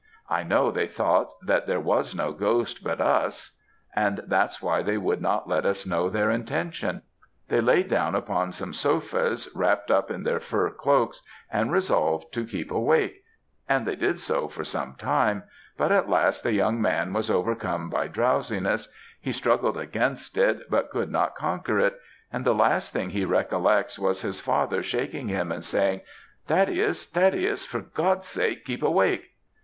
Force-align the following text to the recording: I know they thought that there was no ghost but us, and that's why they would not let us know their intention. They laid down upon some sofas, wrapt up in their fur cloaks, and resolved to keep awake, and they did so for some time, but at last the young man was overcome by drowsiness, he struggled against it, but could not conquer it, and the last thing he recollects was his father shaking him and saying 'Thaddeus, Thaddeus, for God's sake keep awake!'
I 0.31 0.41
know 0.41 0.71
they 0.71 0.87
thought 0.87 1.29
that 1.45 1.67
there 1.67 1.79
was 1.79 2.15
no 2.15 2.31
ghost 2.31 2.83
but 2.83 2.99
us, 2.99 3.55
and 3.95 4.23
that's 4.25 4.59
why 4.59 4.81
they 4.81 4.97
would 4.97 5.21
not 5.21 5.47
let 5.47 5.63
us 5.63 5.85
know 5.85 6.09
their 6.09 6.31
intention. 6.31 7.03
They 7.49 7.61
laid 7.61 7.87
down 7.87 8.15
upon 8.15 8.51
some 8.51 8.73
sofas, 8.73 9.47
wrapt 9.53 9.91
up 9.91 10.09
in 10.09 10.23
their 10.23 10.39
fur 10.39 10.71
cloaks, 10.71 11.21
and 11.51 11.71
resolved 11.71 12.33
to 12.33 12.47
keep 12.47 12.71
awake, 12.71 13.23
and 13.69 13.85
they 13.85 13.95
did 13.95 14.19
so 14.19 14.47
for 14.47 14.63
some 14.63 14.95
time, 14.95 15.43
but 15.77 15.91
at 15.91 16.09
last 16.09 16.41
the 16.41 16.53
young 16.53 16.81
man 16.81 17.13
was 17.13 17.29
overcome 17.29 17.87
by 17.87 18.07
drowsiness, 18.07 18.91
he 19.19 19.31
struggled 19.31 19.77
against 19.77 20.35
it, 20.35 20.67
but 20.67 20.89
could 20.89 21.11
not 21.11 21.35
conquer 21.35 21.77
it, 21.77 21.95
and 22.33 22.43
the 22.43 22.55
last 22.55 22.91
thing 22.91 23.11
he 23.11 23.23
recollects 23.23 23.99
was 23.99 24.23
his 24.23 24.39
father 24.41 24.81
shaking 24.81 25.27
him 25.27 25.51
and 25.51 25.63
saying 25.63 26.01
'Thaddeus, 26.47 27.05
Thaddeus, 27.05 27.67
for 27.67 27.81
God's 27.81 28.27
sake 28.27 28.65
keep 28.65 28.81
awake!' 28.81 29.35